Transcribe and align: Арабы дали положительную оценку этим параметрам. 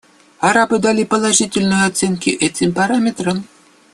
Арабы 0.39 0.79
дали 0.79 1.03
положительную 1.03 1.85
оценку 1.85 2.31
этим 2.31 2.73
параметрам. 2.73 3.45